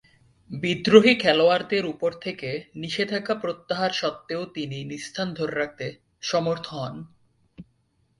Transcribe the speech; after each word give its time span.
বিদ্রোহী 0.51 1.13
খেলোয়াড়দের 1.15 1.85
উপর 1.85 2.11
থেকে 2.21 2.49
নিষেধাজ্ঞা 2.75 3.35
প্রত্যাহার 3.35 3.91
স্বত্ত্বেও 3.91 4.41
তিনি 4.53 4.77
নিজ 4.83 5.01
স্থান 5.03 5.27
ধরে 5.33 5.53
রাখতে 5.55 5.85
সমর্থ 6.21 6.67
হন। 6.73 6.95